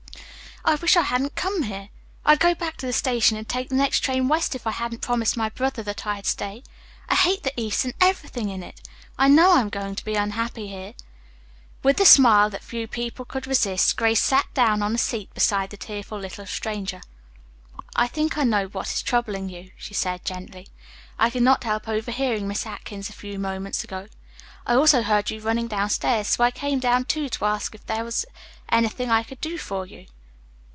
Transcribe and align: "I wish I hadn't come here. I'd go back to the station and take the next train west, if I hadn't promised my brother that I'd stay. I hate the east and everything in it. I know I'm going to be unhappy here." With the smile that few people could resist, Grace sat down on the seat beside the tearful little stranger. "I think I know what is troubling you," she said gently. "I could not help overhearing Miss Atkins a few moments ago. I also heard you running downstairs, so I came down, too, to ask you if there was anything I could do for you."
"I 0.63 0.75
wish 0.75 0.95
I 0.95 1.01
hadn't 1.01 1.33
come 1.33 1.63
here. 1.63 1.89
I'd 2.23 2.39
go 2.39 2.53
back 2.53 2.77
to 2.77 2.85
the 2.85 2.93
station 2.93 3.35
and 3.35 3.49
take 3.49 3.69
the 3.69 3.75
next 3.75 4.01
train 4.01 4.27
west, 4.27 4.53
if 4.53 4.67
I 4.67 4.71
hadn't 4.71 5.01
promised 5.01 5.35
my 5.35 5.49
brother 5.49 5.81
that 5.81 6.05
I'd 6.05 6.27
stay. 6.27 6.61
I 7.09 7.15
hate 7.15 7.41
the 7.41 7.59
east 7.59 7.83
and 7.83 7.95
everything 7.99 8.49
in 8.49 8.61
it. 8.61 8.79
I 9.17 9.27
know 9.27 9.55
I'm 9.57 9.69
going 9.69 9.95
to 9.95 10.05
be 10.05 10.13
unhappy 10.13 10.67
here." 10.67 10.93
With 11.81 11.97
the 11.97 12.05
smile 12.05 12.51
that 12.51 12.63
few 12.63 12.87
people 12.87 13.25
could 13.25 13.47
resist, 13.47 13.97
Grace 13.97 14.21
sat 14.21 14.53
down 14.53 14.83
on 14.83 14.93
the 14.93 14.99
seat 14.99 15.33
beside 15.33 15.71
the 15.71 15.77
tearful 15.77 16.19
little 16.19 16.45
stranger. 16.45 17.01
"I 17.95 18.05
think 18.07 18.37
I 18.37 18.43
know 18.43 18.67
what 18.67 18.85
is 18.89 19.01
troubling 19.01 19.49
you," 19.49 19.71
she 19.77 19.95
said 19.95 20.23
gently. 20.23 20.67
"I 21.17 21.31
could 21.31 21.41
not 21.43 21.63
help 21.63 21.87
overhearing 21.89 22.47
Miss 22.47 22.67
Atkins 22.67 23.09
a 23.09 23.13
few 23.13 23.39
moments 23.39 23.83
ago. 23.83 24.09
I 24.67 24.75
also 24.75 25.01
heard 25.01 25.31
you 25.31 25.41
running 25.41 25.67
downstairs, 25.67 26.27
so 26.27 26.43
I 26.43 26.51
came 26.51 26.77
down, 26.77 27.05
too, 27.05 27.29
to 27.29 27.45
ask 27.45 27.73
you 27.73 27.79
if 27.79 27.87
there 27.87 28.03
was 28.05 28.25
anything 28.69 29.09
I 29.09 29.23
could 29.23 29.41
do 29.41 29.57
for 29.57 29.87
you." 29.87 30.05